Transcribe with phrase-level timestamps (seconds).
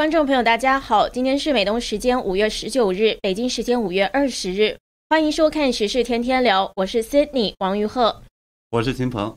[0.00, 4.78] 观众朋友，大家好，今天是美东时间五月十九日，北京时间五月二十日，
[5.10, 8.22] 欢迎收看时事天天聊，我是 Sydney 王玉鹤，
[8.70, 9.36] 我是秦鹏。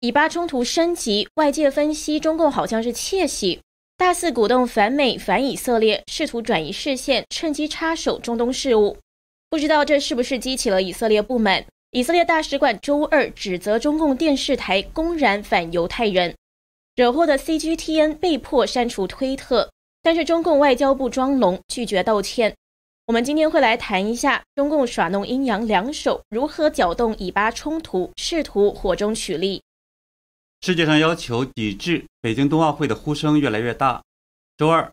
[0.00, 3.62] 以巴冲突升级，外界分析中共好像是窃喜，
[3.96, 8.98] 大肆鼓动反美反以色列，试图转移视线，趁机插手中东事务。
[9.48, 11.64] 不知道这是不是激起了以色列不满？
[11.92, 16.34] 以色列大使馆周二指责中共电视台公然反犹太人，
[16.96, 19.70] 惹祸的 CGTN 被迫删除推特。
[20.02, 22.56] 但是中共外交部装聋，拒绝道歉。
[23.06, 29.62] 我们今天会来谈一下中共耍弄阴阳两手，如何搅动以巴冲突，试图火中取栗。
[30.60, 34.02] 世界上要求抵制北京冬奥会的呼声越来越大。
[34.56, 34.90] 周二，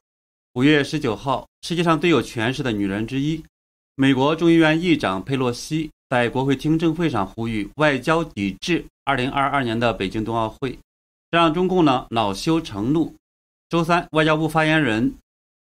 [0.54, 3.44] 五月十九号，世界上最有权势的女人之一，
[3.96, 10.78] 美国众议院议长佩洛西在国会听证会上呼吁外交抵制二零二二年的北京冬奥会，
[11.32, 13.16] 这让中共呢恼羞成怒。
[13.70, 15.14] 周三，外交部发言人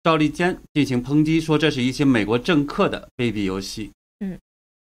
[0.04, 3.90] 赵立坚进行抨击，说这是一些美国政客的卑鄙游戏。
[4.20, 4.38] 嗯，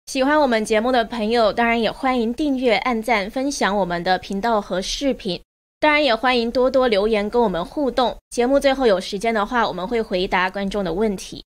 [0.05, 5.41] 喜欢我们节目的朋友，当然也欢迎订阅、按赞、分享我们的频道和视频。
[5.81, 8.17] 当然也欢迎多多留言跟我们互动。
[8.29, 11.43] 节目最后有时间的话，我们会回答观众的问题。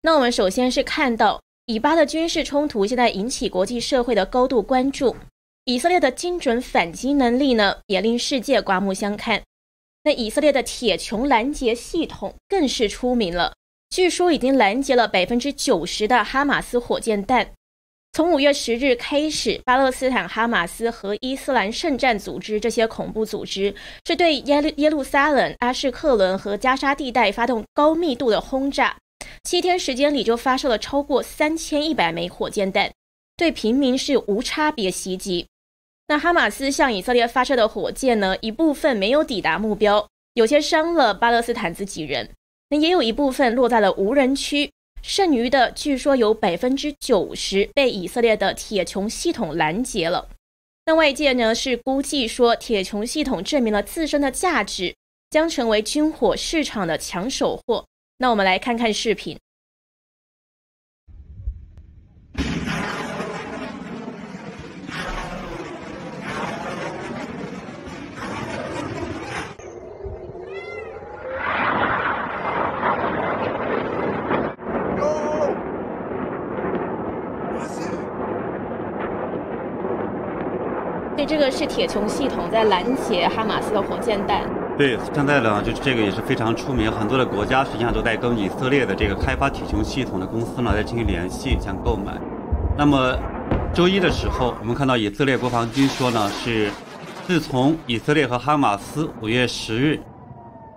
[0.00, 5.14] 那我们首先是看到以巴的军事冲突，现在引起国际社会的高度关注。
[5.66, 9.42] 以色列的精准反击能力呢，也令世界刮目相看。
[10.12, 13.54] 以色列的铁穹拦截系统更是出名了，
[13.90, 17.50] 据说已经拦截了百分之九十的哈马斯火箭弹。
[18.12, 23.74] 从五月十日开始，巴勒斯坦哈马斯和伊斯兰圣战组织这些恐怖组织
[24.06, 28.96] 是对耶路耶路撒冷、阿什克伦和加沙地带发动高密度的轰炸，
[29.44, 32.90] 七天时间里就发射了超过三千一百枚火箭弹，
[33.36, 35.46] 对平民是无差别袭击。
[36.10, 38.34] 那哈马斯向以色列发射的火箭呢？
[38.40, 42.30] 一部分没有抵达目标，有些伤了巴勒斯坦自己人，
[42.70, 50.30] 那也有一部分落在了无人区，剩余的据说有百分之九十被以色列的铁穹系统拦截了。
[50.86, 54.94] 那外界呢是估计说，铁穹系统证明了自身的价值，
[55.28, 57.84] 将成为军火市场的抢手货。
[58.16, 59.38] 那我们来看看视频。
[81.16, 84.42] 对，这个是铁穹系统在拦截哈马斯的火箭弹。
[84.76, 92.12] 对，现在呢，就是这个也是非常出名，很多的国家实际上都在跟以色列的这个开发铁穹系统的公司呢在进行联系，想购买。
[92.76, 93.16] 那么
[93.74, 96.70] 周一的时候，我们看到以色列国防军说呢，是
[97.26, 99.98] 自从以色列和哈马斯五月十日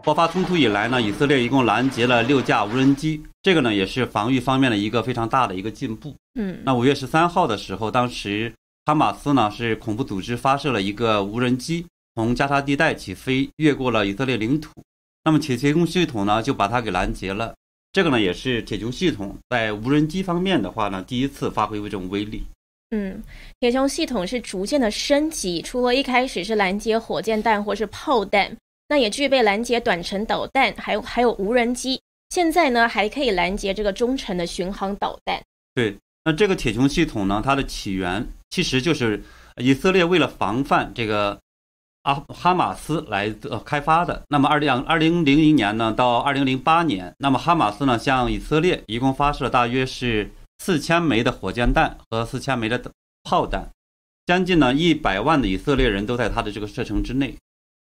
[0.05, 6.15] 爆发冲突以来呢，以色列一共拦截了六架无人机，这个呢也是防御方面的一个非常大的一个进步。
[6.39, 8.53] 嗯，那五月十三号的时候，当时。
[8.83, 14.71] 哈马斯呢是恐怖组织发射了一个无人机，从加沙地带起飞，越过了以色列领土。
[15.23, 17.53] 那么铁铁穹系统呢就把它给拦截了。
[17.91, 22.43] 这个呢也是铁穹系统在无人机方面的话呢第一次发挥这种威力。
[22.89, 23.21] 嗯，
[23.59, 32.01] 铁穹系统是逐渐的升级，除了一开始是拦截火箭弹或是炮弹，那也具备拦截短程导弹，还有还有无人机。
[32.29, 35.39] 现在呢还可以拦截这个中程的巡航导弹。
[35.75, 35.97] 对。
[36.23, 37.41] 那这个铁穹系统呢？
[37.43, 39.23] 它的起源其实就是
[39.57, 41.39] 以色列为了防范这个
[42.03, 44.21] 阿哈马斯来呃开发的。
[44.27, 50.29] 那么二零二零零零年呢到二零零八年，那么哈马斯呢向以色列一共发射了大约是
[50.59, 52.79] 四千枚的火箭弹和四千枚的
[53.23, 53.69] 炮弹，
[54.25, 57.35] 将近呢一百万的以色列人都在它的这个射程之内。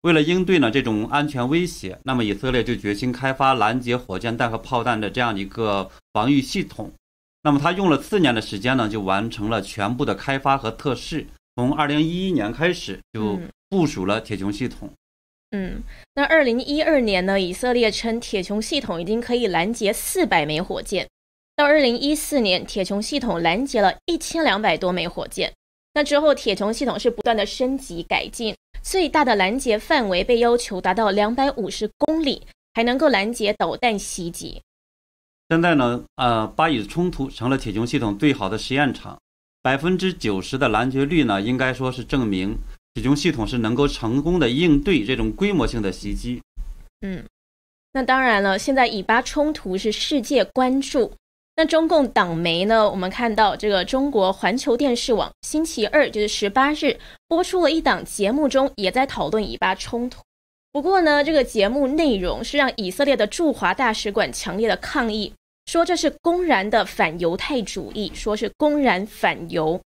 [0.01, 6.91] 为了应对呢这种安全威胁，那么以色列就决心开发拦截火箭弹和炮弹的这样一个防御系统。
[7.47, 11.25] 那么他用了四年的时间呢，就完成了全部的开发和测试。
[11.55, 14.89] 从二零一一年开始就部署了铁穹系统。
[15.51, 15.81] 嗯，
[16.15, 21.07] 那二零一二年呢，以色列称铁穹系统已经可以拦截四百枚火箭。
[21.55, 25.53] 到二零一四年，铁穹系统拦截了一千两百多枚火箭。
[25.93, 28.53] 那之后，铁穹系统是不断的升级改进，
[28.83, 34.61] 最大的拦截范围被要求达到两百五十公里，还能够拦截导弹袭击。
[35.49, 39.17] 现在呢，呃，巴以冲突成了铁穹系统最好的实验场，
[39.61, 42.57] 百分之九十的拦截率呢，应该说是证明
[42.93, 46.41] 铁穹系统是能够成功的应对这种规模性的袭击。
[46.99, 47.23] 嗯，
[47.93, 51.13] 那当然了，现在以巴冲突是世界关注。
[51.55, 60.21] 那中共党媒呢，我们看到这个中国环球电视网星期二就是十八日播出了一档节目中，也在讨论以巴冲突。
[60.77, 65.33] 不过呢，这个节目内容是让以色列的驻华大使馆强烈的抗议，
[65.65, 69.81] 说这是公然的反犹太主义，说是公然反犹。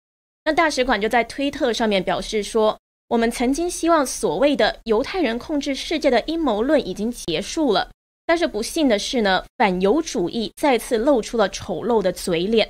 [0.45, 2.75] 那大使馆就在推特上面表示说
[3.07, 7.91] ：“我们曾经希望所谓的犹太人控制世界的阴谋论已经结束了，
[8.25, 12.68] 但是不幸的是呢，反犹主义再次露出了丑陋的嘴脸。”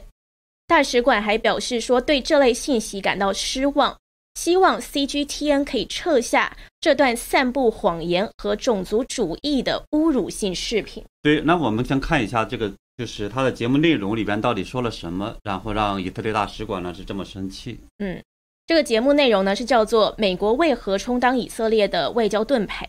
[0.68, 3.98] 大使馆还表示说，对这类信息感到失望，
[4.39, 11.03] 希望 CGTN 可以撤下这段散布谎言和种族主义的侮辱性视频。
[11.21, 17.81] 对，那我们先看一下这个，就是他的节目内容里边到底说了什么，然后让以色列大使馆呢是这么生气。
[17.97, 18.24] 嗯，
[18.65, 22.85] 这个节目内容呢是叫做《美国为何充当以色列的外交盾牌》。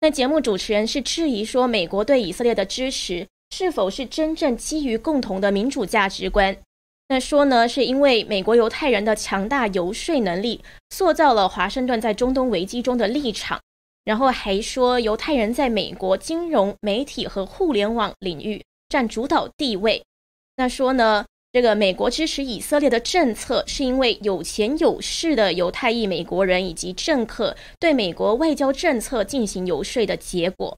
[0.00, 6.56] 那节目主持人是质疑说，美国对以色列的支持是否是真正基于共同的民主价值观？
[7.08, 13.60] 那说呢，是因为美国犹太人的强大游说能力，塑造了华盛顿在中东危机中的立场。
[14.04, 20.02] 然后还说，犹太人在美国金融、媒体和互联网领域占主导地位。
[20.56, 30.76] 那说呢，这个美国支持以色列的政策，是因为有钱有势的犹太裔美国人以及政客对美国外交政策进行游说的结果。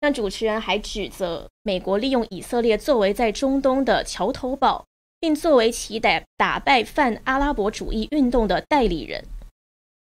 [0.00, 4.84] 那主持人还指责美国利用以色列作为在中东的桥头堡。
[5.24, 9.24] 并作为其打打败泛阿拉伯主义运动的代理人。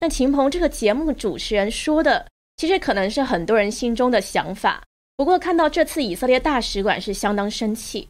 [0.02, 2.28] 那秦鹏这个节目主持人说的，
[2.58, 4.84] 其实可能是很多人心中的想法。
[5.16, 8.06] 不过看到这次以色列大使馆是相当生气。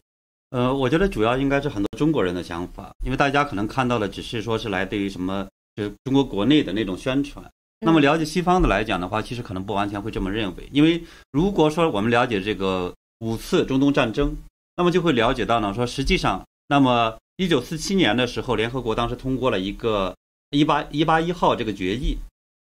[0.50, 7.48] 呃，我觉得主要应该是很多中国人的想法，因为大家可能看到的只是说是来自于什么，就是中国国内的那种宣传。
[7.78, 10.68] 那么了解西方的来讲的话，其实可能不完全会这么认为。
[10.72, 11.00] 因为
[11.30, 14.34] 如果说我们了解这个五次中东战争，
[14.74, 16.44] 那么就会了解到呢，说实际上。
[16.68, 20.16] 那么，一九四七年的时候，联合国当时通过了一个
[20.50, 22.16] 一八一八一号这个决议。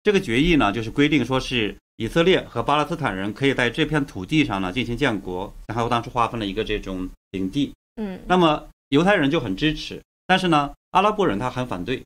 [0.03, 7.73] 这个决议呢，就是规定说是以色列和巴勒斯坦人可以在这片土地上呢进行建国，然后当时划分了一个这种领地。
[7.95, 12.03] 嗯，那么犹太人就很支持，但是呢，阿拉伯人他很反对，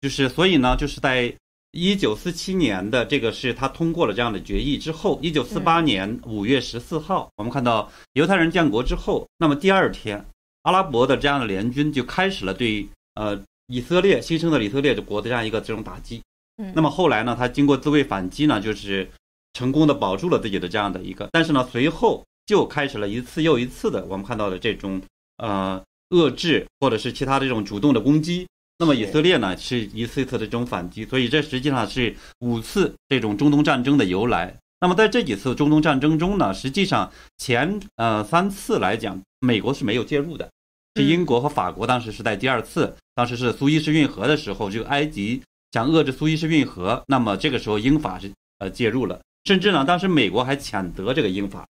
[0.00, 1.32] 就是所以呢，就是在
[1.70, 10.24] 一九四七年的这个是他通过了这样的决议之后，一九四八年五月十四号，我们看到犹太人建国之后，那么第二天。
[10.62, 16.22] 阿拉伯的这样的联军就开始了对呃以色列新生的以色列的国的这样一个这种打击。
[16.58, 19.08] 嗯，那么后来呢，他经过自卫反击呢，就是
[19.54, 25.00] 成功的保住了自己的这样的一个，但是呢，随后就开始了一次又一次的我们看到的这种
[25.38, 28.46] 呃遏制或者是其他的这种主动的攻击。
[28.78, 34.56] 那么以色列呢是一次一次的这种反击，所以这实际上是五次这种中东战争的由来。
[34.82, 40.50] 那么在这几次中东战争中呢，实际上前呃三次来讲，美国是没有介入的，
[40.94, 45.42] 是英国和法国当时是在第二次，当时是苏伊士运河的时候，这个埃及
[45.72, 51.66] 想遏制苏伊士运河，那么这个时候英法是呃介入了，甚至呢当时美国还谴责这个英法，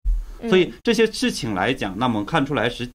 [0.48, 2.88] 所以这些事情来讲，那么看出来是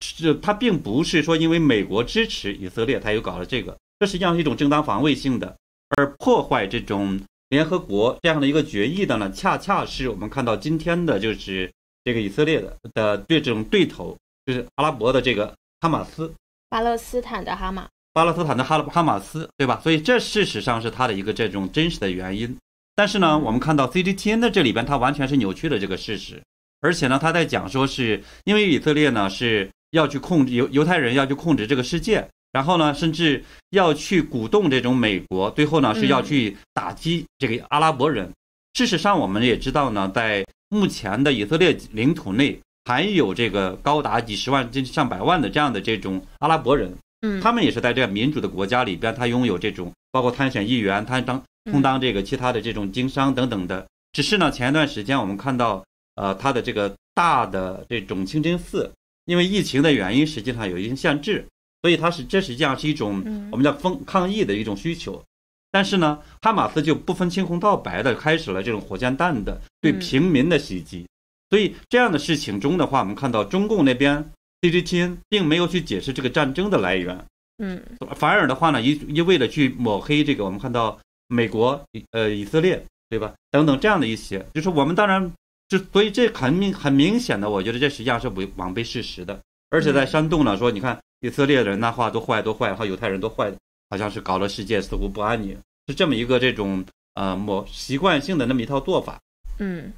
[0.00, 5.56] 是它并不是说因为美国支持以色列，它又搞了这个，这实际上是一种正当防卫性的，
[5.96, 7.20] 而破坏这种。
[7.50, 11.72] 联合国这样的一个决议的呢，恰恰是我们看到今天的，就是
[12.04, 16.30] 这个以色列的的对这种对头，就是阿拉伯的这个哈马斯，
[16.68, 19.80] 巴勒斯坦的哈马，巴勒斯坦的哈哈马斯，对吧？
[19.82, 22.54] 所以这事实上是它的一个这种真实的原因。
[22.94, 26.42] 但是呢，我们看到 CGTN 的这里边，它完全是扭曲了这个事实，
[26.80, 32.28] 而且呢，他在讲说是因为以色列呢是要去控制犹犹太人要去控制这个世界。
[32.52, 38.30] 然后呢，甚至要去鼓动这种美国，最后呢是要去打击这个阿拉伯人。
[38.74, 46.92] 事实上，我们也知道呢，在目前的以色列领土内，还有这个高达几十万甚至上百万的这样的这种阿拉伯人。
[47.22, 53.86] 嗯，他们也是在这个民主的国家里边，他拥有这种包括参选议员，他当充当这个其他的这种经商等等的。
[54.12, 58.90] 只是呢，前一段时间我们看到，呃，他的这个大的这种清真寺，
[59.26, 61.44] 因为疫情的原因，实际上有一定限制。
[61.82, 65.22] 所以它是这实际上是一种我们叫风抗议的一种需求，
[65.70, 71.06] 但是呢，哈马斯就不分青红皂白的开始了这种火箭弹的对平民的袭击。
[71.50, 74.30] 所以这样的事情中的话，我们看到中共那边
[74.60, 77.24] CGTN 并没有去解释这个战争的来源，
[77.58, 77.80] 嗯，
[78.16, 81.80] 反而的话呢，一一味的去抹黑这个我们看到美国
[82.10, 83.32] 呃以色列对吧？
[83.50, 85.32] 等等这样的一些，就是我们当然
[85.68, 90.98] 就所以这很明很明显的，我觉得这实际上是违违背事实的，而且在煽动呢说你看。
[91.20, 93.52] 以色列人那话都坏都坏，然后犹太人都坏，
[93.90, 95.58] 好像是搞了世界似乎不安宁，
[95.88, 96.84] 是这么一个这种
[97.14, 99.18] 呃某习惯性的那么一套做法。
[99.58, 99.92] 嗯，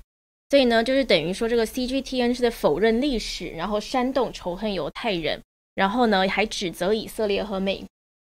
[0.48, 5.42] 所以呢，就是等于说这个 CGTN 是在否认历史，然后煽动仇恨犹太人，
[5.74, 7.84] 然后呢还指责以色列和美。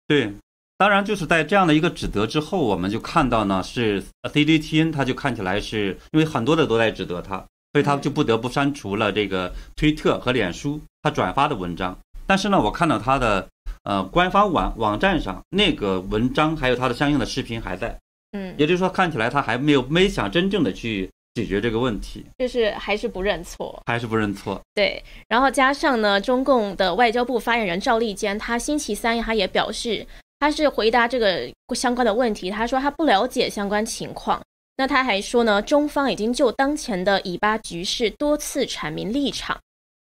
[0.06, 0.32] 对，
[0.78, 7.44] 当然，就是在这样的一个指责之后，我们就看到呢，是 CGTN，它就看起来是因为很多的都在指责他，
[7.76, 11.94] 所以他就不得不删除了这个推特和脸书他转发的文章。
[12.26, 13.46] 但是呢，我看到他的
[13.84, 18.00] 呃官方网网站上那个文章还有他的相应的视频还在，
[18.32, 24.62] 嗯，也就是说看起来他还没有没想真正的去解决这个问题，就是还是不认错，还是不认错。
[24.74, 30.08] 对，然后加上呢，中共的外交部发言人赵立坚，他星期三他也表示。
[30.38, 34.40] 他是回答这个相关的问题，他说他不了解相关情况。
[34.78, 39.60] 那他还说呢，中方已经就当前的以巴局势多次阐明立场，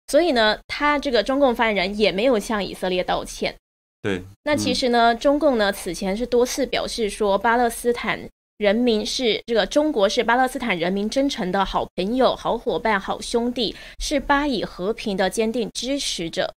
[0.08, 3.54] 所以呢，他这个中共发言人也没有向以色列道歉。
[4.02, 8.20] 对，那其实呢，中共呢此前是多次表示说，巴勒斯坦
[8.58, 16.52] 人民是这个中国是巴勒斯坦人民真诚的好朋友、好伙伴、好兄弟，是巴以和平的坚定支持者。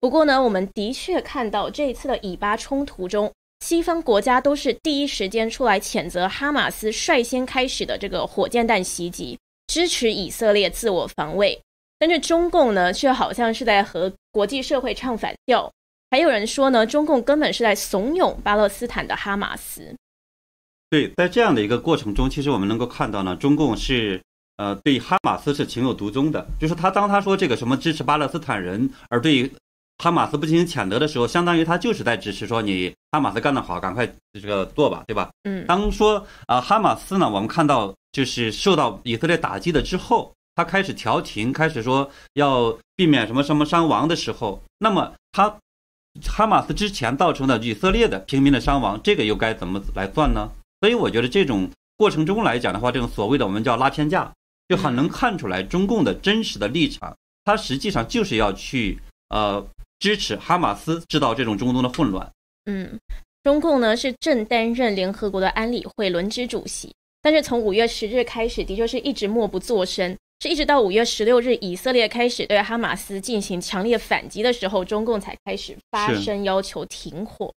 [0.00, 3.32] 不过呢，我们的确看到这一次的以巴冲突中，
[3.66, 11.60] 西方国家都是第一时间出来谴责哈马斯率先开始的这个火箭弹袭击，支持以色列自我防卫。
[11.98, 15.68] 但是中共呢，却好像是在和国际社会唱反调。
[16.12, 19.96] 还有人说呢，中共根本是在怂恿巴勒斯坦的哈马斯。
[20.88, 24.22] 对，在这样的一个过程中，其实我们能够看到呢，中共是
[24.58, 29.50] 呃对哈马斯是情有独钟的，就是他当他说这个什么支持巴勒斯坦人，而对。
[29.98, 35.30] 哈马斯不进行谴责的时候，相当于他就是在支持说你哈马斯干得好，赶快这个做吧，对吧？
[35.44, 35.66] 嗯。
[35.66, 45.56] 当说啊哈马斯呢，我们看到就是受到以色列打击了之后，他开始调停，开始说要避免什么什么伤亡的时候，那么他
[46.26, 50.50] 哈马斯之前造成的以色列的平民的伤亡，这个又该怎么来算呢？
[50.82, 54.30] 所以我觉得这种过程中来讲的话，这种所谓的我们叫拉偏架，
[54.68, 59.00] 就很能看出来中共的真实的立场，他实际上就是要去
[59.30, 59.66] 呃。
[59.98, 62.30] 支持哈马斯制造这种中东的混乱。
[62.66, 62.98] 嗯，
[63.42, 77.52] 中共呢是正担任联合国的安理会轮值主席，但是从五月十日开始，的确是一直默不作声，是一直到五月十六日，以色列开始对哈马斯进行强烈反击的时候，中共才开始发声要求停火。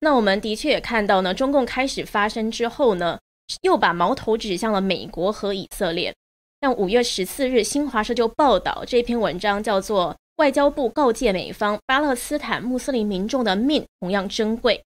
[0.00, 3.18] 那我们的确也看到呢，中共开始发声之后呢，
[3.62, 6.14] 又把矛头指向了美国和以色列。
[6.60, 10.16] 但五月十四日，新华社就报道这篇文章叫做。
[10.36, 14.82] 外交部告诫美方，巴勒斯坦穆斯林民众的命同样珍贵。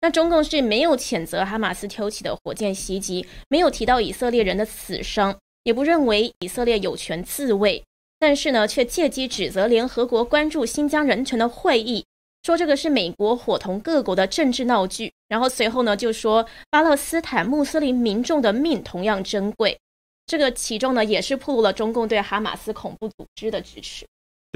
[0.00, 7.84] 那中共是没有谴责哈马斯挑起的火箭袭击，没有提到以色列人的死伤，也不认为以色列有权自卫。
[8.18, 12.06] 但是呢，却借机指责联合国关注新疆人权的会议，
[12.42, 15.12] 说这个是美国伙同各国的政治闹剧。
[15.28, 19.78] 然后随后呢，就说巴勒斯坦穆斯林民众的命同样珍贵。
[20.26, 24.06] 这个其中呢，也是暴露了中共对哈马斯恐怖组织的支持。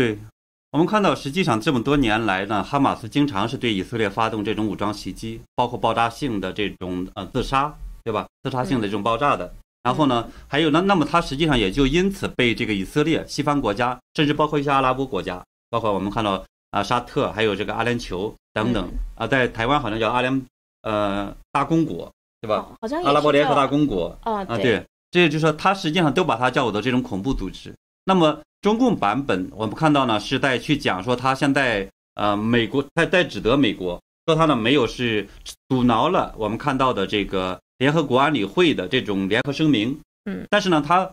[0.00, 0.16] 对，
[0.70, 7.70] 我们看到，实际上这么多年来呢，哈马斯经常是对以色列发动这种武装袭击，包括爆炸性的这种呃自杀，
[8.02, 8.26] 对吧？
[8.42, 9.52] 自杀性的这种爆炸的。
[9.82, 20.46] 然后呢，还有那那么他实际上也就因此被这个以色列、西方国家，甚至包括一些阿拉伯国家，包括我们看到啊沙特，还有这个阿联酋等等啊，在台湾好像叫阿联
[20.80, 22.66] 呃大公国，对吧？
[22.80, 27.74] 好像阿拉伯联合大公国啊，对，这就是说他实际上都把它叫做这种恐怖组织。
[28.04, 28.40] 那么。
[28.62, 35.26] 中共版本，我们看到呢是在去讲说他现在呃美国在在指责美国，说他呢没有是
[35.70, 41.10] 阻挠了我们看到的这个联合国安理会的这种联合声明，嗯，但是呢他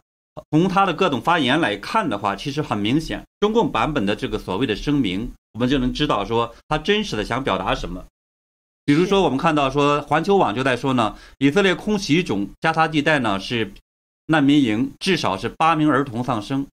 [0.52, 8.04] 从他的各种发言来看的话，其实很明显，中共版本的这个所谓的声明，我们就能知道说他真实的想表达什么。
[8.84, 13.72] 比如说我们看到说环球网就在说呢，以色列空袭中加沙地带呢是
[14.26, 16.68] 难民营，至少是八名儿童丧生。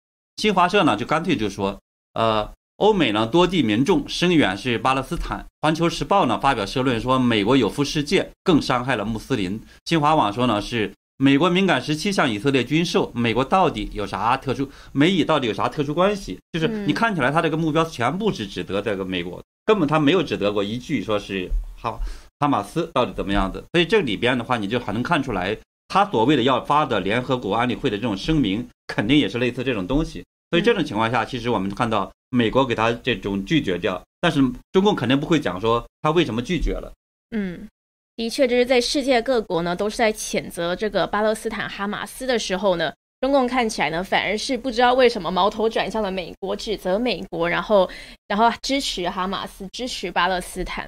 [0.41, 1.79] 新华社呢就干脆就说，
[2.13, 5.45] 呃，欧美呢多地民众声援是巴勒斯坦。
[5.61, 9.61] 环球时报呢发表社论说，美国有负世界，更伤害了穆斯林。
[9.85, 14.67] 新华网说呢是美国敏感时期向以色列军售，美国到底有啥特殊？
[14.93, 16.39] 美以到底有啥特殊关系？
[16.53, 21.47] 就是你看起来他这个目标全部是指责这个美国，根本他没有指责过一句说是
[21.79, 21.99] 哈
[22.39, 23.63] 哈马斯到底怎么样子。
[23.73, 25.55] 所以这里边的话，你就很能看出来，
[25.87, 30.23] 他所谓的要发的联合国安理会的这种声明，肯定也是类似这种东西。
[30.51, 34.41] 所以这种情况下，其实我们看到美国给他这种拒绝掉，但是
[34.73, 36.91] 中共肯定不会讲说他为什么拒绝了。
[37.33, 37.67] 嗯，
[38.17, 47.89] 的确，这是在世界各国呢都是在谴责这个巴勒斯坦哈马斯的时候呢，中共看起来呢反而是不知道为什么矛头转向了美国，指责美国，然后
[48.27, 50.85] 然后支持哈马斯，支持巴勒斯坦。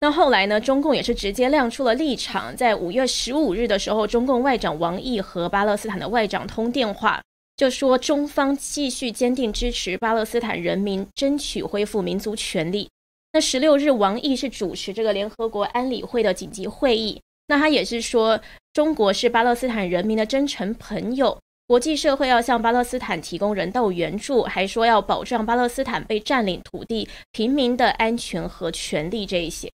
[0.00, 7.22] 那后来呢，中共也是直接亮出了立场，在五月十五日的时候，中共外长王毅和巴勒斯坦的外长通电话。
[7.64, 12.90] 就说中方继续坚定支持巴勒斯坦人民争取恢复民族权利。
[13.32, 17.18] 那十六日，王毅是主持这个联合国安理会的紧急会议。
[17.46, 18.38] 那他也是说，
[18.74, 29.72] 中国是巴勒斯坦人民的真诚朋友，国际社会要向巴勒斯坦提供人道援助，还说要保障巴勒斯坦被占领土地平民的安全和权利这一些。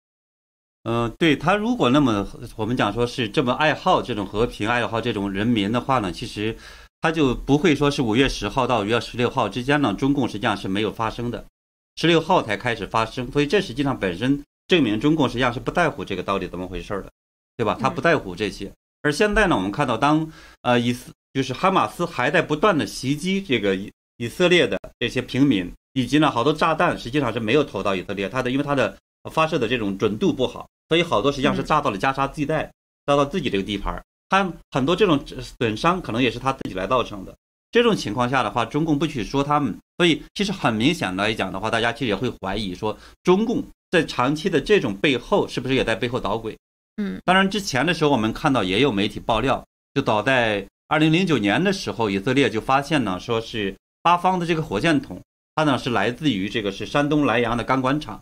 [0.85, 6.57] 嗯，对他如果那么我们讲说是这么爱好这种和平，爱好这种人民的话呢，其实
[7.01, 11.45] 他就不会说是五月十号到五月十六号之间呢，中共实际上是没有发生的，
[11.97, 17.11] 十六号才开始发生，所以这实际上本身证明中共实际上是不在乎这个到底怎么回事的。
[17.57, 17.77] 对吧？
[17.79, 28.97] 他不在乎这些，而现在呢，我们看到，当呃以色就是哈马斯还在不断的袭击这个以以色列的这些平民，以及呢好多炸弹实际上是没有投到以色列，它的因为它的
[29.31, 32.65] 发射的这种准度不好，所以好多实际上是炸到了加沙地带，
[33.05, 35.23] 炸到自己这个地盘，它很多这种
[35.59, 37.37] 损伤可能也是他自己来造成的。
[37.73, 46.57] 这种情况下的话，中共不去说他们，所以其实很明显来讲的话，大家其实也会怀疑说，中共在长期的这种背后是不是也在背后捣鬼？
[46.97, 55.21] 嗯，当然，之前的时候我们看到也有媒体爆料，就早在二零零九年的时候，以色列就发现呢，说是八方的这个火箭筒，
[55.55, 58.21] 它呢是来自于这个是山东莱阳的钢管厂，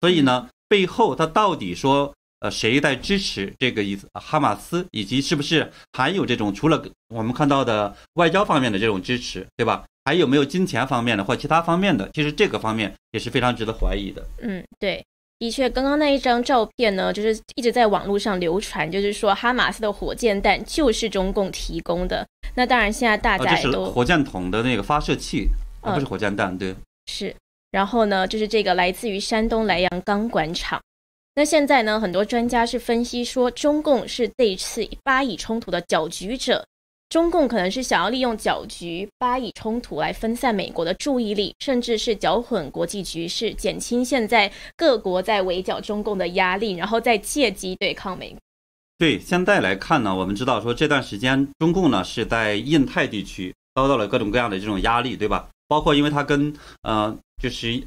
[0.00, 9.84] 所以呢，背后它到底说呃谁在支持这个意思哈马斯，以及是不是还有这种除了我们看到的外交方面的这种支持，对吧？
[10.04, 12.08] 还有没有金钱方面的或其他方面的？
[12.14, 14.24] 其实这个方面也是非常值得怀疑的。
[14.40, 15.04] 嗯，对。
[15.40, 22.26] 的确，刚刚那一张照片呢，就是一直在网络上流传，就是说哈马斯的火箭弹就是中共提供的。
[22.56, 25.46] 那当然，现在大家都火箭筒的那个发射器，
[25.80, 26.74] 不是火箭弹，对，
[27.06, 27.32] 是。
[27.70, 30.80] 然后呢，就是这个来自于山东莱阳钢管厂。
[31.38, 36.66] 那现在呢，很多专家是分析说，中共是这一次巴以冲突的搅局者。
[37.10, 48.38] 中共可能是想要利用搅局巴以冲突来分散美国的注意力，甚至是搅混国际局势，减轻现在各国在围剿中共的压力，然后再借机对抗美国。
[48.98, 55.48] 对，现在来看呢，我们知道说这段时间中共呢是在印太地区遭到了各种各样的这种压力，对吧？
[55.68, 57.80] 包括因为它跟呃就是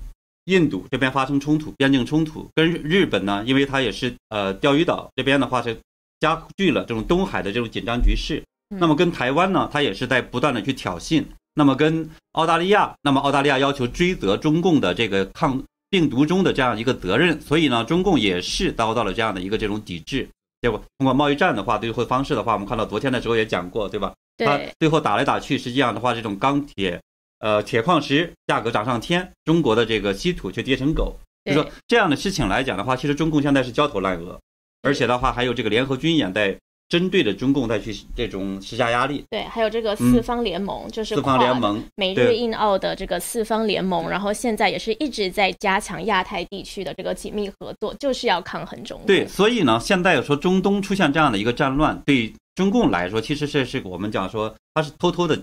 [0.45, 5.77] 印度这边发生冲突，边境冲突，跟日本呢，因为它也是呃钓鱼岛这边的话是
[6.19, 8.43] 加剧了这种东海的这种紧张局势。
[8.79, 11.23] 那么跟台湾呢，它也是在不断的去挑衅。
[11.53, 20.25] 那么跟澳大利亚，那么澳大利亚要求追责中共的这个抗病毒中的这样一个责任，所以呢，中共也是遭到了这样的一个这种抵制。
[20.61, 24.13] 结果通过贸易战的话，对会方式的话，我们看到昨天的时候也讲过，对吧？
[24.37, 24.71] 对。
[24.79, 27.01] 最后打来打去，实际上的话，这种钢铁，
[27.41, 31.15] 呃，铁矿石价格涨上天，中国的这个稀土却跌成狗。
[31.45, 34.39] 就说这样的事情来讲的话，其实中共现在是焦头烂额，
[34.81, 36.57] 而且的话还有这个联合军演在。
[36.91, 49.01] 针对着中共再去这种施加压力，对，还有这个四方联盟，就是四方联盟，美日印澳的这个四方联盟，然后现在也是一直在加强亚太地区的这个紧密合作，就是要抗衡中。
[49.07, 55.41] 对，所以呢，现在说中东出现这样的一个战乱，对中共来说，其实这是我们讲说它是偷偷的，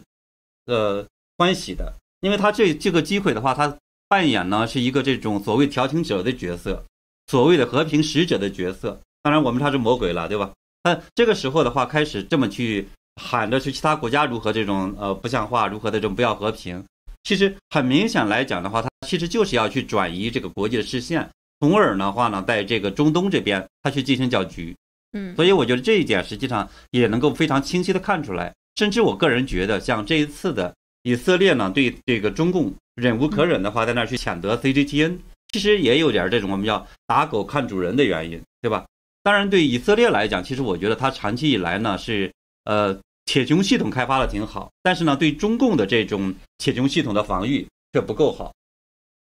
[0.66, 1.02] 呃，
[1.38, 6.84] 欢喜的，因为他这这个机会的话，他扮演呢是一个这种所谓调停者的角色，
[7.28, 9.00] 所谓的和平使者的角色。
[9.22, 10.52] 当然，我们他是魔鬼了，对吧？
[10.82, 12.88] 但这个时候的话，开始这么去
[13.22, 16.84] 喊着去其他国家如何这种呃不像话，如何的这种不要和平，
[17.22, 21.28] 其实很明显来讲的话，他其实就是要去转移这个国际的视线，
[21.60, 24.74] 从而的话呢，在这个中东这边他去进行搅局。
[25.12, 30.74] 嗯，所以我觉得这一点实际上也能够非常清晰的看出来，甚至我个人觉得，像这一次的
[31.08, 35.16] 以色列呢，对这个中共忍无可忍的话，在那儿去谴责 CGTN，
[35.52, 38.84] 其实也有点这种我们叫打狗看主人的原因，对吧？
[39.22, 42.30] 当然，对以色列来讲，其实我觉得它长期以来呢是，
[42.64, 42.94] 呃，
[43.24, 48.52] 铁穹系统开发的挺好，但是呢，对中共的这种铁穹系统的防御却不够好，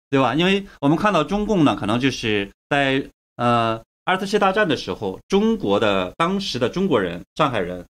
[0.09, 0.35] 对吧？
[0.35, 3.01] 因为我们看到中共呢，可能就是在
[3.37, 7.85] 呃二次世界大战的时候，中国的当时的中国人、上海人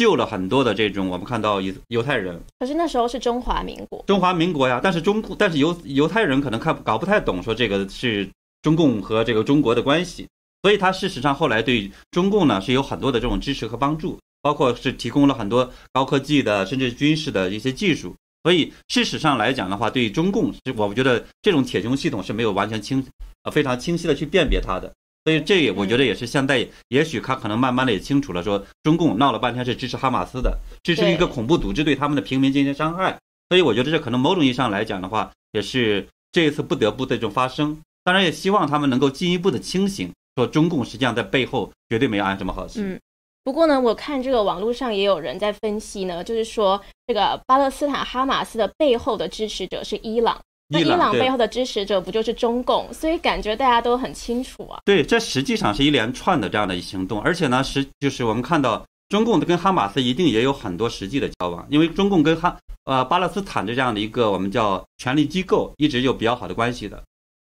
[0.00, 2.40] 救了很多的这种我们看到犹犹太人。
[2.58, 8.26] 可是那时候是中华民国，中华民国呀，但是中但是犹犹太人可能看搞不太懂，说这个是
[8.62, 10.26] 中共和这个中国的关系。
[10.62, 18.16] 所以，他事实上后来对中共呢是有很多的这种支持和帮助，包括是提供了很多高科技的，甚至军事的一些技术。
[18.42, 23.06] 所以，事实上来讲的话，对中共，我觉得这种铁穹系统是没有完全清，
[23.42, 24.90] 呃，非常清晰的去辨别它的。
[25.24, 33.18] 所以，这也我觉得也是现在，也许他可能慢慢的也清楚了，说中共闹了半天是支持哈马斯的，支持一个恐怖组织对他们的平民进行伤害。
[33.50, 37.76] 所以，我觉得这可能某种意义上来讲的话，也是这一次不得不的这种发生。
[38.02, 40.10] 当然，也希望他们能够进一步的清醒。
[40.36, 42.82] 说中共实际上在背后绝对没有安什么好心。
[42.86, 43.00] 嗯，
[43.42, 50.40] 不过呢，我看这个网络上也有人在分析呢，就是说这个巴勒斯坦哈马斯的背后的支持者是伊朗。
[50.72, 52.86] 那伊朗背后的支持者不就是中共？
[52.94, 54.78] 所以感觉大家都很清楚啊。
[54.84, 67.02] 对，这实际上是一连串的这样的行动，而且呢，实就是我们看到中共跟哈马斯一定也有很多实际的交往，因为中共跟哈呃巴勒斯坦的这样的一个我们叫权力机构一直有比较好的关系的，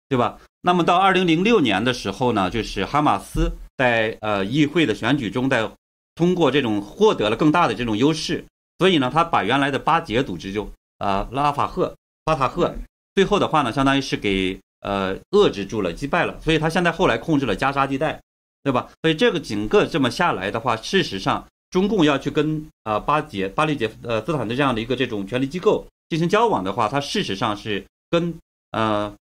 [0.08, 0.40] 对吧？
[0.62, 5.70] 那么到二零零六年的时候呢，就是哈马斯在呃议会的选举中，在
[6.16, 8.46] 通过这种获得了更大的这种优势，
[8.78, 12.74] 所以呢，他把原来的巴结组织就呃拉法赫巴塔赫。
[13.20, 18.18] 最后的话呢，相当于是给呃遏制住了，击败了，所以他现在后来控制了加沙地带，
[18.64, 18.90] 对吧？
[19.02, 28.34] 所以这个整个这么下来的话，事实上中共要去跟呃巴结巴利杰呃斯坦的这样的一个这种权力机构进行交往的话，它事实上是跟
[28.72, 29.14] 呃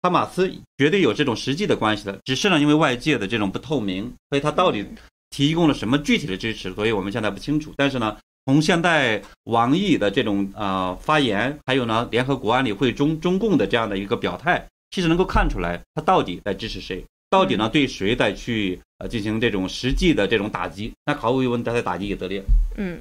[0.00, 4.86] 哈马斯绝对有这种实际的关系的，只是呢因为外界的这种不透明，所以他到底
[5.28, 7.74] 提供了什么具体的支持，所以我们现在不清楚。
[7.76, 8.16] 但是呢。
[8.44, 20.92] 从现在王毅的这种呃发言，还有呢联合国安理会中中共的这样的一个表态，其实能够看出来他到底在支持谁，到底呢对谁在去呃进行这种实际的这种打击？
[21.06, 22.42] 那毫无疑问他在打击以色列。
[22.76, 23.00] 嗯，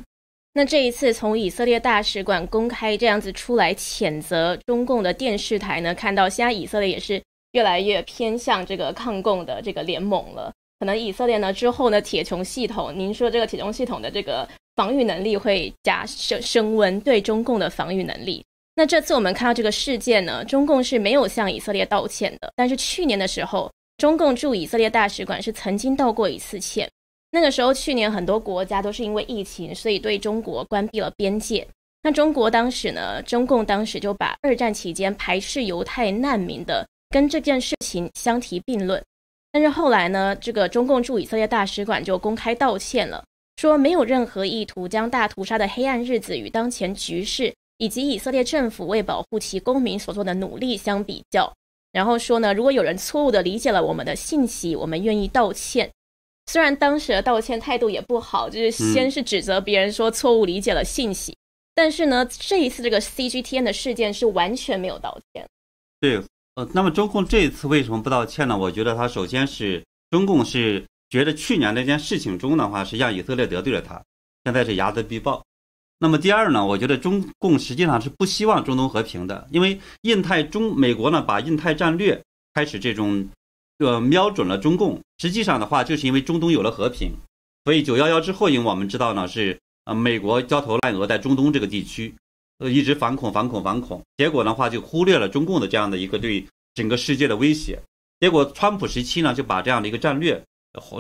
[0.54, 7.20] 那这一次从以色列大使馆公开这样子出来谴责中共的电视台呢，看到现在以色列也是
[7.54, 10.54] 越来越偏向这个抗共的这个联盟了。
[10.82, 14.50] 可能以色列呢之后呢铁穹系统，您说这个铁穹系统的这个。
[14.74, 18.44] 防御能力会加升升温，对中共的防御能力。
[18.74, 22.52] 那这次我们看到这个事件呢，中共是没有向以色列道歉的。
[22.56, 26.90] 但是去年的时候，中共驻以色列大使馆是曾经道过一次歉。
[27.32, 31.68] 那个时候，去年很多国家都是因为疫情，所以对中国关闭了边界。
[32.02, 39.04] 那中国当时呢，中共当时就把二战期间排斥犹太难民的跟这件事情相提并论。
[39.52, 43.24] 但是后来呢，这个中共驻以色列大使馆就公开道歉了。
[43.58, 51.54] 说没有任何意图将大屠杀的黑暗日子与当前局势以及以色列政府为保护其公民所做的努力相比较，
[51.92, 55.92] 然后说呢，如果有人错误的理解了我们的信息，我们愿意道歉。
[56.48, 61.38] 虽然当时的道歉态度也不好，就是先是指责别人说错误理解了信息，
[61.76, 65.46] 但是呢，这一次这个 CGTN 的事件是完全没有道歉。
[66.00, 66.22] 对，
[66.56, 68.58] 呃，那么中共这一次为什么不道歉呢？
[68.58, 70.86] 我觉得他首先是中共是。
[71.12, 74.02] 觉得去年那件事情中的话是让以色列得罪了他，
[74.46, 75.44] 现在是睚眦必报。
[76.00, 83.28] 那么第二呢，我觉得中共实际上是不希望中东和平的，因为印太中美国呢把印太战略开始这种，
[83.80, 85.02] 呃瞄准了中共。
[85.18, 87.12] 实际上的话，就是因为中东有了和平，
[87.66, 92.16] 所以九幺幺之后，因为我们知道呢是呃美国焦头烂额在中东这个地区，
[92.62, 97.78] 呃一直反恐反恐反恐，结果的话就忽略了中共的这样的一个对整个世界的威胁。
[98.22, 100.42] 结果川普时期呢就把这样的一个战略。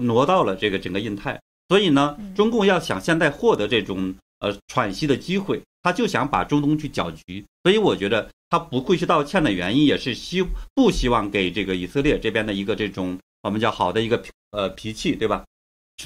[0.01, 7.45] 挪到了这个整个印太，所以呢，中共要想现在获得这种呃喘息的机会，他就想把中东去搅局。
[7.63, 10.45] 所以我觉得他不会去道歉的原因，也是希
[10.75, 14.21] 不希望给这个以色列这边的一个这种我们叫好的一个
[14.51, 15.45] 呃脾气，对吧？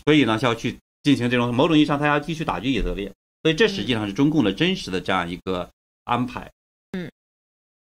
[0.06, 3.12] 所以呢，要去进行这种某种意义上，他要继续打击以色列。
[3.46, 5.70] 所以这实际上是中共的真实的这样一个
[6.06, 6.52] 安排。
[6.98, 7.08] 嗯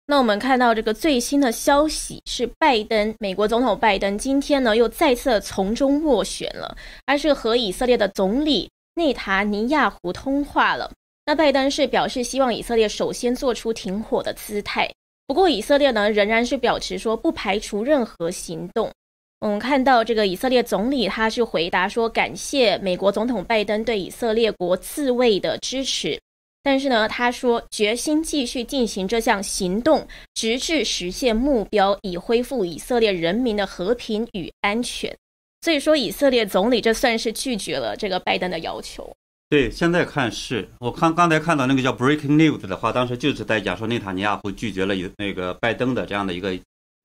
[0.06, 10.92] 那我们看到这个最新的消息是，拜登，美国总统拜登今天呢又再次从中斡旋了，而是和以色列的总理内塔尼亚胡通话了。
[11.26, 14.88] 那拜登是表示希望以色列首先做出停火的姿态，
[15.26, 18.92] 不过以色列呢仍然是表示说不排除任何行动。
[19.40, 26.20] 我们看到这个以色列总理他是回答说，感谢美国总统拜登对以色列国自卫的支持。
[26.60, 35.16] 但是呢，他说决心继续进行这项行动，直至实现目标，以恢复以色列人民的和平与安全。
[35.62, 39.08] 所以说，以色列总理这算是拒绝了这个拜登的要求。
[39.48, 46.58] 对，现在看是我看刚才看到那个叫 Breaking News 的话，当时就是在讲说内塔尼亚胡拒绝了有那个拜登的这样的一个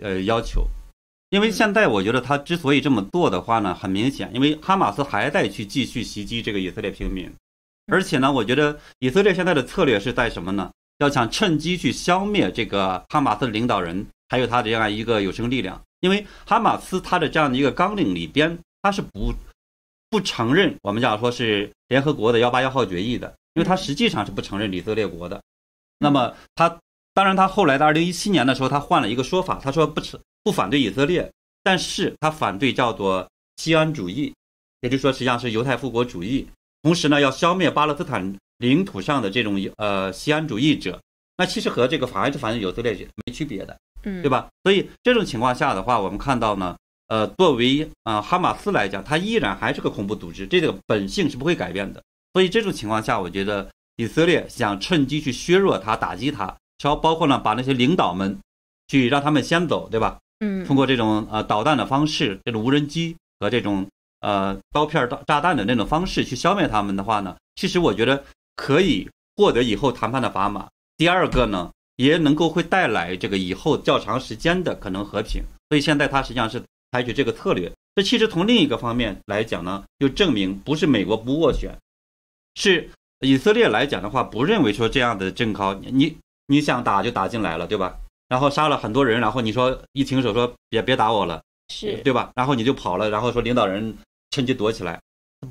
[0.03, 0.67] 呃要求。
[1.33, 7.27] 因为现在我觉得他之所以这么做的话呢，很明显，因为哈马斯还在去继续袭击这个以色列平民。
[7.87, 10.71] 而且呢，我觉得以色列现在的策略是在什么呢？
[10.99, 15.81] 要想趁机去消灭这个哈马斯领导人，还有他的这样一个有生力量。
[16.01, 19.33] 因为哈马斯他的这样的一个纲领里边，他是不
[20.11, 25.41] 不承认我们讲说是联合国的幺八幺号决议的，因为他实际上是不承认以色列国的。
[25.97, 26.77] 那么他
[27.13, 34.33] 当然他后来的二零一七年的时候，他换了一个说法，他说不承不反对以色列，但是他反对叫做西安主义，
[34.81, 36.47] 也就是说实际上是犹太复国主义。
[36.81, 40.99] 同时呢，要消灭巴勒斯坦领土上的这种呃西安主义者，
[41.37, 42.93] 那其实和这个反而是反正以色列
[43.25, 44.49] 没区别的，嗯，对吧？
[44.63, 46.75] 所以这种情况下的话，我们看到呢，
[47.07, 52.03] 呃，作为啊哈马斯来讲，它依然还是个恐怖组织，这个本性是不会改变的。
[52.33, 58.37] 所以这种情况下，我觉得以色列想趁机去削弱它、打击它，包包括呢把那些领导们
[58.87, 60.19] 去让他们先走，对吧？
[60.39, 63.87] 嗯，通过这种呃导弹的方式，这种无人机和这种
[64.19, 68.23] 呃刀片炸炸弹的那种方式去消灭他们的话呢，其实我觉得
[68.57, 70.67] 可以获得以后谈判的砝码。
[70.97, 75.41] 第二个呢，也能够会带来这个以后较长时间的可能和平。
[75.69, 77.71] 所以现在他实际上是采取这个策略。
[77.95, 81.71] 这其实从另一个方面来讲呢，就证明不是美国不斡旋，
[82.55, 82.89] 是
[83.21, 87.97] 以色列来讲的话，不认为说这样的政考你你想打就打进来了，对吧？
[88.29, 92.31] 然后杀了很多人，然后你说一停手说别别打我了，是对吧？
[92.35, 93.95] 然后你就跑了，然后说领导人
[94.31, 94.99] 趁机躲起来，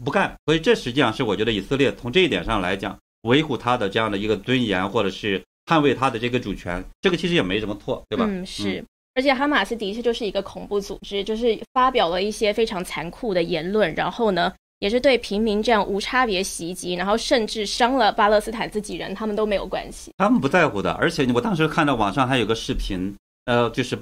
[0.05, 0.35] 不干。
[0.47, 8.27] 所以这实际上是我觉得以色列从这一点上来讲，维护他的这样的一个尊严，或者是捍卫他的这个主权，这个其实也没什么错，对吧？
[8.29, 8.85] 嗯，是。
[9.15, 14.53] 而且哈马斯的确就是一个恐怖组织，就是发表了一些非常残酷的言论，然后呢，
[14.83, 20.11] 也是对平民这样无差别袭击，然后甚至伤了巴勒斯坦自己人，他们都没有关系。
[20.19, 20.91] 他们不在乎的。
[20.95, 23.15] 而且我当时看到网上还有个视频，
[23.45, 23.97] 呃，就是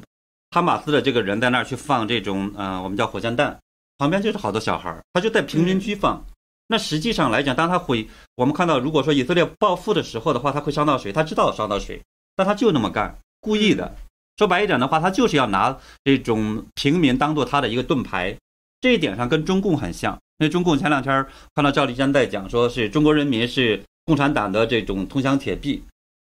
[0.52, 3.58] 哈马斯的这个人在那儿去放这种，呃，我们叫火箭弹，
[3.98, 6.24] 旁边就是好多小孩儿，他就在平民区放。
[6.66, 11.12] 那实际上来讲，当他回，我们看到，如果说以色列报复的时候的话，他会伤到谁？
[11.12, 12.00] 他知道伤到谁，
[12.34, 13.94] 但他就那么干，故意的。
[14.38, 18.34] 说白一点的话，他就是要拿这种平民当做他的一个盾牌，
[18.80, 20.18] 这一点上跟中共很像。
[20.40, 21.24] 因为中共前两天
[21.54, 25.82] 看到赵立坚在讲，说是中国人民是共产党的这种铜墙铁壁，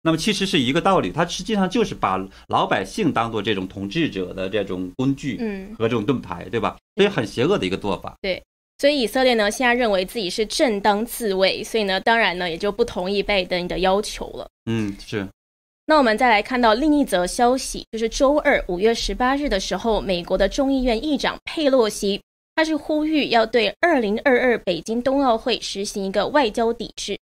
[0.03, 6.77] 那么其实是一个道理，他实际上就是把老百姓当做这种统治者的这种工具，嗯，和这种盾牌，对吧？
[6.97, 8.17] 所以很邪恶的一个做法。
[8.21, 8.43] 对，
[8.79, 14.49] 所以以色列呢现在认为自己是正当自卫，所以呢，当然呢也就不同意拜登的要求了。
[14.69, 15.25] 嗯，是。
[15.87, 22.21] 那我们再来看到另一则消息，就是周二五月十八日的时候，美国的众议院议长佩洛西，
[22.61, 27.19] 他是呼吁要对二零二二北京冬奥会实行一个外交抵制。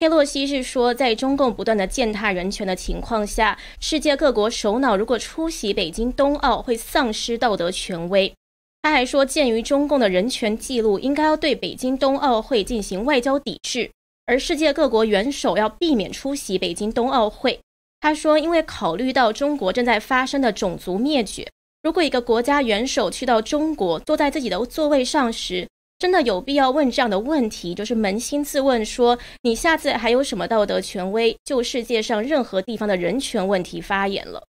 [0.00, 8.34] 佩洛西是说，在中共不断的践踏人权的情况下，世界各国首脑如果出席北京冬奥会丧失道德权威。
[8.82, 13.88] 他还说，鉴于中共的人权记录，应该要对北京冬奥会进行外交抵制，
[14.26, 17.60] 而世界各国元首要避免出席北京冬奥会。
[18.00, 21.46] 他说：“因为考虑到中国正在发生的种族灭绝，
[21.82, 25.66] 如果一个国家元首去到中国，坐在自己的座位上时，
[25.98, 34.42] 真的有必要问这样的问题，就是扪心自问：说你下次还有什么道德权威就世界上任何地方的人权问题发言了？”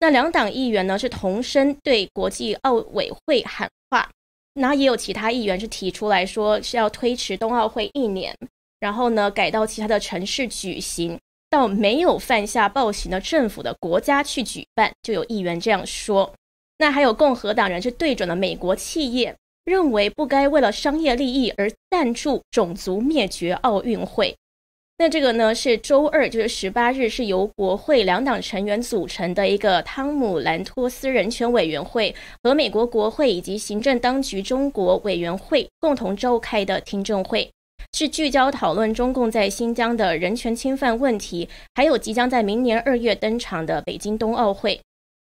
[0.00, 4.10] 那两党议员呢是同声对国际奥委会喊话，
[4.54, 8.36] 那也有其他议员是提出来说是要推迟冬奥会一年，
[8.80, 11.18] 然后呢改到其他的城市举行。
[11.48, 16.32] 到没有犯下暴行的政府的国家去举办，就有议员这样说。
[16.82, 24.34] 那还有共和党人是对准了美国企业，认为不该为了商业利益而赞助种族灭绝奥运会。
[24.98, 37.48] 那这个呢是周二，就是十八日，是由国会两党成员组成的一个汤姆兰托斯人权委员会和美国国会以及行政当局中国委员会共同召开的听证会。
[37.92, 44.80] 是聚焦讨论中共在新疆的人权侵犯问题，还有即将在明年二月登场的北京冬奥会。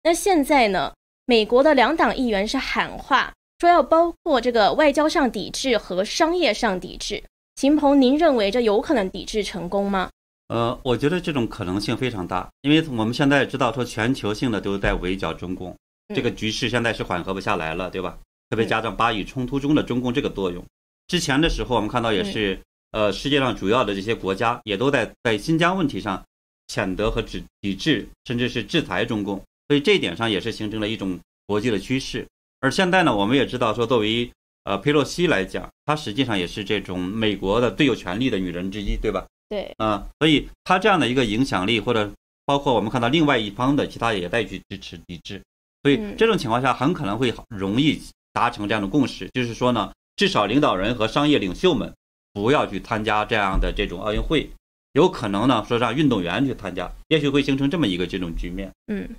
[0.03, 0.93] 那现在呢？
[1.25, 7.23] 美国的两党议员是喊话，说要包括这个外交上抵制和商业上抵制。
[7.55, 10.09] 秦鹏，您认为这有可能抵制成功吗？
[10.47, 15.77] 呃，我觉得这种可能性非常大，因为我们现在知道说全球性的都在围剿中共，
[16.13, 18.17] 这个局势现在是缓和不下来了，对吧？
[18.49, 20.61] 特别加上巴以冲突中的中共这个作用。
[21.07, 22.59] 之前的时候，我们看到也是，
[22.91, 26.21] 呃，世界上主要的这些国家也都在在新疆问题上
[26.67, 32.27] 谴责和指抵制，甚至是制裁中共，所以这一点上也是形成了一种国际的趋势。
[32.59, 34.29] 而现在呢，我们也知道说，作为
[34.65, 39.25] 呃佩洛西来讲，她实际上也是这种美国的最有权力的女人之一，对吧？
[39.47, 42.11] 对，嗯，所以她这样的一个影响力，或者
[42.45, 45.41] 包括我们看到另外一方的其他也在去支持抵制，
[45.83, 47.97] 所以这种情况下很可能会容易
[48.33, 49.93] 达成这样的共识，就是说呢。
[50.17, 51.95] 至少领导人和商业领袖们
[52.33, 54.51] 不要去参加这样的这种奥运会，
[54.91, 58.69] 有可能呢说让运动员去参加，也许会形成这么一个这种局面。
[58.87, 59.09] 嗯，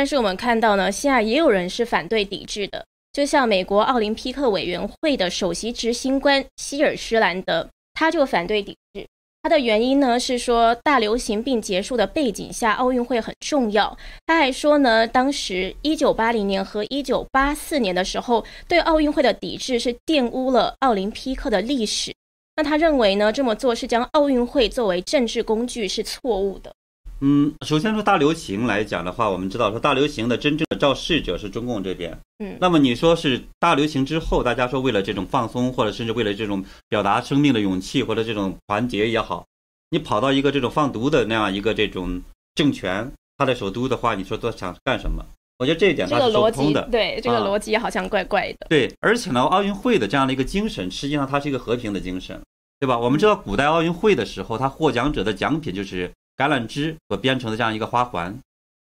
[0.00, 2.82] 但是我们看到呢，现在也有人是反对抵制的，
[3.12, 9.06] 就像美国奥林匹克委员会的首席执行官希尔施兰德，他就反对抵制。
[9.42, 13.94] 他的原因呢是说，大流行病结束的背景下，奥运会很重要。
[14.24, 22.10] 他还说呢，当时一九八零年和一九八四年的时候，对奥运会的抵制是玷污了奥林匹克的历史。
[22.56, 26.72] 那他认为呢，这么做是将奥运会作为政治工具，是错误的。
[27.20, 32.18] 嗯，首先说大流行来讲的话，我们知道说大流行的真正的肇事者是中共这边。
[32.38, 39.44] 嗯，那么你说是大流行之后，大家说为了这种放松，或者甚至为了这种表达生命的勇气，或者这种团结也好，
[39.90, 42.22] 你跑到一个这种放毒的那样一个这种
[42.54, 45.24] 政权他的首都的话，你说都想干什么？
[45.58, 46.88] 我觉得这一点这他是说个逻辑不通的。
[46.90, 48.66] 对这个啊逻辑好像怪怪的。
[48.70, 52.40] 对，而且呢，奥运会的这样的一个精神，实际上它是一个和平的精神，
[52.78, 52.98] 对吧？
[52.98, 58.34] 我们知道古代奥运会的时候，它获奖者的奖品就是橄榄枝所编成的这样一个花环，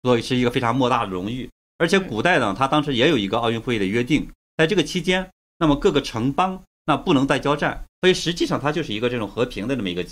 [0.03, 1.49] 所以是一个非常莫大的荣誉。
[1.79, 10.05] 而且古代呢，它当时也有一个奥运会的约定，在这个期间，那么各个城邦那不能再交战，所以实际上它就是一个这种和平的这么一个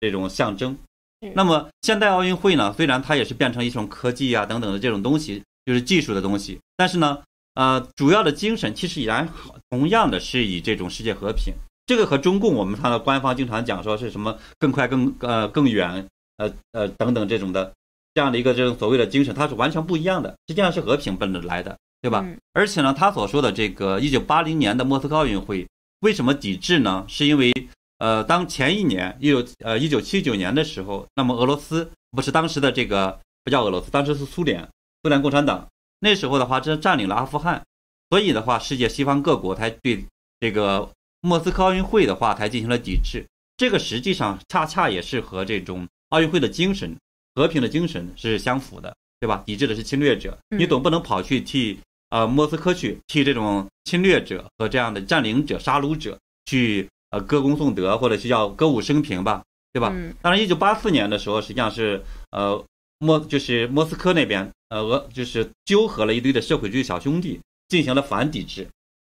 [0.00, 0.76] 这种象征
[1.20, 1.32] 嗯。
[1.36, 7.22] 那么现代奥运会呢，虽然它也是变成一种科技啊等等的这种东西，就是技术的东西，但是呢，
[7.54, 9.28] 呃，主要的精神其实依然
[9.70, 11.54] 同样的是以这种世界和平。
[11.86, 16.06] 这个和中共我们看到官方经常讲说是什么更快、更呃更远，
[16.38, 17.72] 呃呃等等这种的
[18.14, 20.34] 这样的一个这种所谓的精神，它是完全不一样的。
[20.48, 22.22] 实际上是和平奔着来的，对吧？
[22.24, 25.68] 嗯而且呢，他所说的这个一九八零年的莫斯科奥运会
[26.00, 27.04] 为什么抵制呢？
[27.06, 27.52] 是因为
[27.98, 34.66] 呃，当前一年一九呃一九七九年的时候，那么俄罗斯不是当时的这个不叫俄罗斯，当时是苏联，
[35.02, 35.68] 苏联共产党
[36.00, 37.62] 那时候的话，这占领了阿富汗，
[38.10, 40.04] 所以的话，世界西方各国才对
[40.40, 40.88] 这个
[41.20, 43.26] 莫斯科奥运会的话才进行了抵制。
[43.56, 46.96] 这个实际上恰恰也是和这种奥运会的精神、
[47.34, 49.42] 和平的精神是相符的，对吧？
[49.46, 51.78] 抵制的是侵略者，嗯你总不能跑去替
[52.10, 59.42] 呃莫斯科去替这种侵略者和这样的占领者、杀戮者去呃歌功颂德，或者是叫歌舞升平吧，
[59.72, 59.92] 对吧？
[59.94, 62.64] 嗯当然，一九八四年的时候，实际上是呃
[62.98, 68.66] 莫就是莫斯科那边呃俄就是纠合了一堆的社会主义小兄弟，进行了反抵制，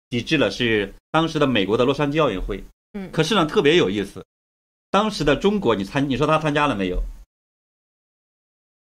[0.10, 2.64] 抵制了是当时的美国的洛杉矶奥运会。
[2.94, 4.26] 嗯可是呢，特别有意思，
[4.91, 7.02] 当时的中国，你参你说他参加了没有？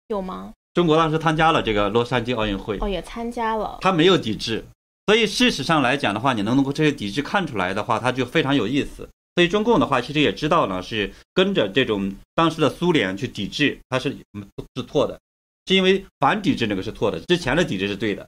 [0.08, 0.52] 有吗？
[0.74, 3.78] 中国当时参加了这个洛杉矶奥运会，哦，也参加了。
[3.80, 4.64] 他没有抵制，
[5.06, 9.08] 所以事实上来讲的话，你能够这些抵制看出来的话，他就非常有意思。
[9.34, 15.18] 所以中共的话，其实也知道呢，是跟着这种当时的苏联去抵制，他是嗯是错的，
[15.66, 18.26] 是因为反抵制那个是错的，之前的抵制是对的。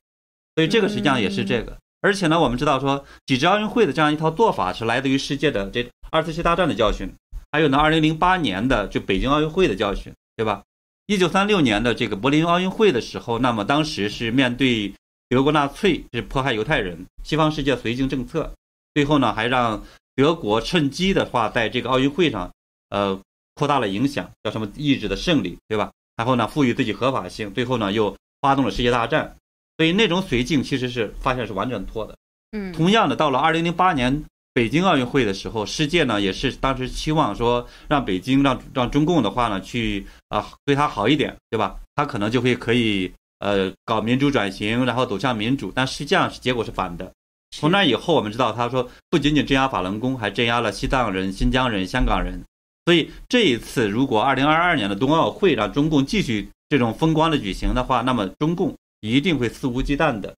[0.56, 1.76] 所以这个实际上也是这个。
[2.00, 7.12] 而且呢，我们知道说抵制奥运会的这样一套做法是来自于世界的这二次世界大战的教训，
[7.50, 10.62] 还有呢，二零零八年的就北京奥运会的教训，对吧？
[11.06, 14.92] 一九三六年的这个柏林奥运会的时候，那么当时是面对
[15.28, 18.52] 德国纳粹是迫害犹太人，西方世界绥靖政策，
[18.94, 19.82] 最后呢还让
[20.14, 22.52] 德国趁机的话，在这个奥运会上，
[22.90, 23.18] 呃，
[23.54, 25.90] 扩大了影响，叫什么意志的胜利，对吧？
[26.16, 29.36] 然后呢，赋予自己合法性，最后呢又发动了世界大战，
[29.78, 32.14] 所以那种绥靖其实是发现是完全错的。
[32.52, 34.24] 嗯同样的，到了二零零八年
[34.58, 41.78] 北京奥运会的时候，世界呢也是当时期望说让北京让让中共的话呢去啊、对他好一点，对吧？
[41.94, 47.12] 他可能就会可以呃搞民主转型，然后走向民主，但实际上是结果是反的。
[47.52, 52.42] 从那以后，我们知道他说不仅仅镇压法轮功，还镇压了西藏人、新疆人、香港人。
[52.84, 60.34] 所以这一次，如果二零二二年的冬奥会让中共继续这种风光的举行的话，那么中共一定会肆无忌惮的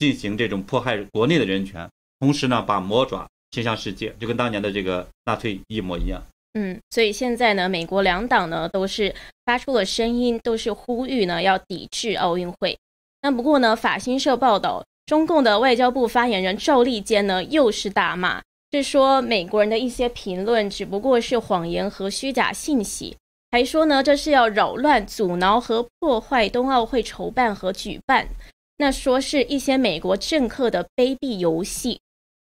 [0.00, 1.88] 进行这种迫害国内的人权，
[2.18, 6.20] 同时呢，把魔爪伸向世界，就跟当年的这个纳粹一模一样。
[6.54, 9.14] 嗯，所以现在呢，美国两党呢都是
[9.44, 12.76] 发出了声音，都是呼吁呢要抵制奥运会。
[13.22, 23.16] 那不过呢，法新社报道，中共的外交部发言人赵立坚呢又是大骂，是说美国人的一些评论只不过是谎言和虚假信息，
[23.52, 28.26] 还说呢这是要扰乱、阻挠和破坏冬奥会筹办和举办。
[28.78, 32.00] 那说是一些美国政客的卑鄙游戏。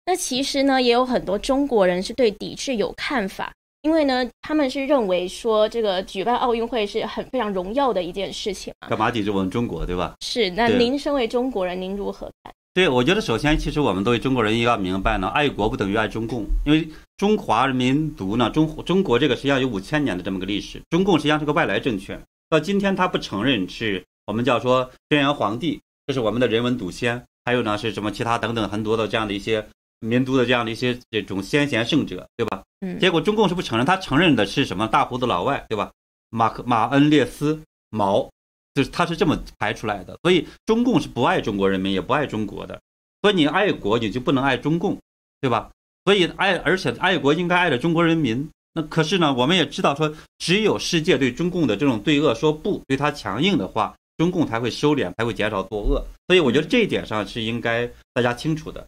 [0.06, 3.52] 那其实呢，也有很多中国人是对抵制有看法。
[3.84, 8.88] 因为呢，他们是认为说这个举办奥运会是很非常荣耀的一件事情嘛。
[8.88, 10.14] 干嘛抵制我们中国，对吧？
[10.22, 12.54] 是，那您身为中国人，您如何看？
[12.76, 16.88] 对，我觉得首先，其实我们作为中国人也要明白呢，爱国不等于爱中共，因为
[17.18, 29.66] 中华民族呢，中中国这个实际上有五千年的这么个历史，中共实际上是个外来政权，到今天他不承认是我们叫说轩辕皇帝，这是我们的人文祖先，还有呢是什么其他等等很多的这样的一些
[30.02, 32.62] 民族的这样的一些这种先贤圣者，对吧？
[32.82, 34.88] 嗯，结果中共是不承认，他承认的是什么？
[34.88, 35.92] 大胡子老外，对吧？
[36.32, 37.62] 马克马恩列斯
[37.92, 38.28] 毛，
[38.74, 40.18] 就是他是这么排出来的。
[40.24, 42.82] 所以中共是不爱中国人民，也不爱中国的。
[43.22, 44.98] 所以你爱国，你就不能爱中共，
[45.40, 45.70] 对吧？
[46.06, 48.50] 所以爱，而且爱国应该爱着中国人民。
[48.74, 56.04] 那可是呢，我们也知道说，只有世界对中共的这种对恶说不，对他强硬的话，中共才会收敛，才会减少作恶。
[56.28, 58.82] 所以我觉得这一点上是应该大家清楚的。
[58.82, 58.88] 嗯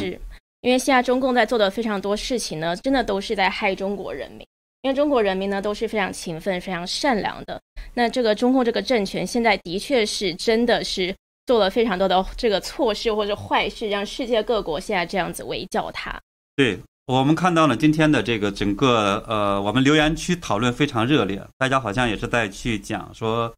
[0.00, 0.20] 是
[0.60, 4.46] 因为现在中共在做的非常多事情呢，真的都是在害中国人民。
[4.82, 7.60] 因为中国人民呢都是非常勤奋、非常善良的。
[7.94, 11.12] 那这个中共这个政权现在的确是真的是
[11.46, 16.16] 做了非常多的这个错事或者坏事，让世界各国现在这样子围剿他。
[16.54, 23.52] 对我们看到了今天的这个整个呃，我们留言区讨论非常热烈，大家好像也是在去讲说，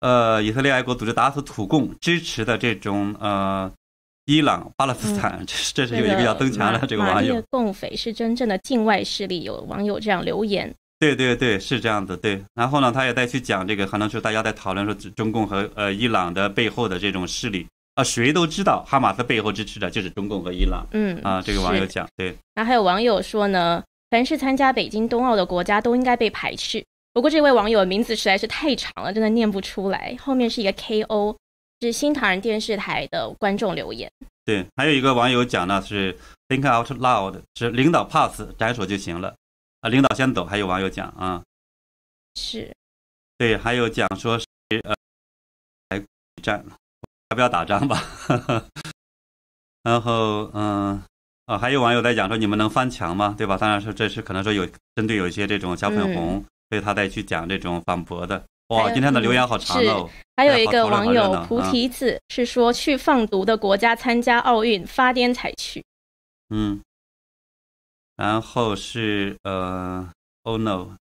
[0.00, 3.70] 呃，以色列爱国组织打死土共支持的这种呃
[4.26, 7.42] 伊朗、巴勒斯坦，这是这是有一个要增强的这个网友。
[7.50, 10.74] 共匪是真正的境外势力，有网友这样留言。
[10.98, 12.16] 对对对，是这样子。
[12.16, 17.66] 对，然后呢，他也在去讲这个，可能是大家在讨论说中共和呃伊朗的背后的这种势力
[17.96, 20.86] 啊，谁都知道哈马斯背后支持的就是中共和伊朗。
[20.92, 22.34] 嗯啊，这个网友讲对。
[22.54, 26.82] 那还有网友说呢，凡是参加北京冬奥的国家都应该被排斥。
[27.12, 30.16] 不过这位网友的名字实在是太长了，真的念不出来。
[30.18, 31.36] 后面是一个 K O，
[31.84, 34.10] 是新唐人电视台的观众留言。
[34.44, 36.16] 对，还有一个网友讲呢是
[36.48, 39.34] Think out loud，是领导 pass 斩首就行了
[39.80, 40.44] 啊，领导先走。
[40.44, 41.42] 还有网友讲啊，
[42.34, 42.74] 是，
[43.36, 44.46] 对，还有讲说是
[44.84, 44.94] 呃，
[45.90, 46.02] 来
[46.42, 46.64] 战，
[47.30, 48.02] 要不要打仗吧？
[49.84, 51.02] 然后嗯。
[51.46, 53.34] 啊，还有网友在讲说你们能翻墙吗？
[53.36, 53.58] 对吧？
[53.58, 58.42] 当然说这是可能说有针对有一些这种小粉红，所以他再去讲这种反驳的。
[58.74, 60.10] 哇，今天的留言好长哦。
[60.36, 65.84] 还有一个网友菩提子是说去放毒的国家参加奥运发癫才去。
[66.50, 66.80] 嗯。
[68.16, 70.08] 然后是呃
[70.42, 70.96] ，Oh no，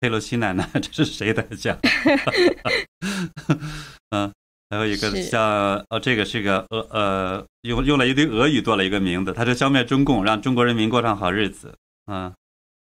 [0.00, 1.78] 佩洛西奶奶， 这是谁在讲？
[4.10, 4.32] 嗯。
[4.68, 5.40] 还有一个像
[5.90, 11.72] 哦，这个是个俄呃，用用了一堆俄语做了一个名字，他是消灭中共，让中国人民过上好日子。
[12.06, 12.34] 嗯，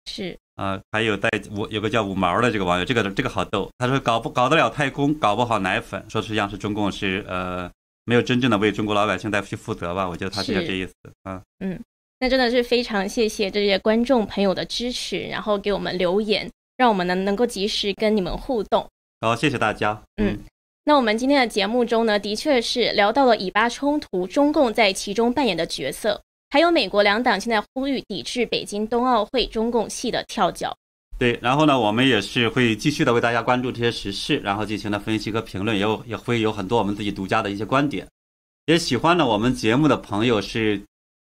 [0.08, 7.70] 是啊，还有带五有个叫五毛的这个网友，这个这个好逗，他说搞不搞得了太空，搞不好奶粉，说实际上是中共是呃
[8.06, 10.08] 没有真正的为中国老百姓在去负责吧？
[10.08, 10.94] 我觉得他是这意思
[11.24, 11.42] 啊。
[11.60, 11.80] 嗯，
[12.20, 18.88] 那真的是非常谢谢这些观众朋友的支持，然后给我们留言，让我们能能够及时跟你们互动。
[19.22, 20.02] 好，谢谢大家。
[20.18, 20.40] 嗯。
[20.88, 26.22] 那我们今天的节目中呢，的确是聊到了以巴冲突，中共在其中扮演的角色，
[26.56, 30.74] 还有美国两党现在呼吁抵制北京冬奥会，中共系的跳脚。
[31.20, 38.08] 对，然后呢，我们也是会继续的为大家关注这些时事，然后进行的分析和评论，也有也会有很多我们自己独家的一些观点。
[38.68, 40.82] 也喜欢呢我们节目的朋友是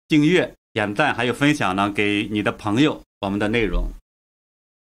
[0.09, 3.85] 订阅、点赞还有分享呢，给你的朋友我们的内容。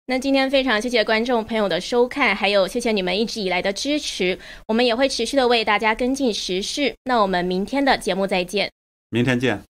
[0.07, 4.37] 那今天非常谢谢观众朋友的收看，还有谢谢你们一直以来的支持，
[4.67, 6.93] 我们也会持续的为大家跟进时事。
[7.05, 8.73] 那我们明天的节目再见，
[9.11, 9.63] 明天见。